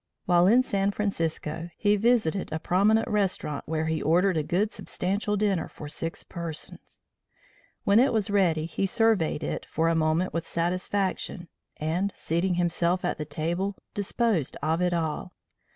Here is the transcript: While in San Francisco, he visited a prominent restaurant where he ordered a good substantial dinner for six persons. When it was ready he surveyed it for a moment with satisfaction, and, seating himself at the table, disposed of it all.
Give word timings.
While 0.25 0.47
in 0.47 0.63
San 0.63 0.89
Francisco, 0.89 1.69
he 1.77 1.95
visited 1.95 2.51
a 2.51 2.57
prominent 2.57 3.07
restaurant 3.07 3.65
where 3.67 3.85
he 3.85 4.01
ordered 4.01 4.35
a 4.35 4.41
good 4.41 4.71
substantial 4.71 5.37
dinner 5.37 5.67
for 5.67 5.87
six 5.87 6.23
persons. 6.23 7.01
When 7.83 7.99
it 7.99 8.11
was 8.11 8.31
ready 8.31 8.65
he 8.65 8.87
surveyed 8.87 9.43
it 9.43 9.63
for 9.69 9.89
a 9.89 9.95
moment 9.95 10.33
with 10.33 10.47
satisfaction, 10.47 11.49
and, 11.77 12.11
seating 12.15 12.55
himself 12.55 13.05
at 13.05 13.19
the 13.19 13.25
table, 13.25 13.75
disposed 13.93 14.57
of 14.63 14.81
it 14.81 14.95
all. 14.95 15.33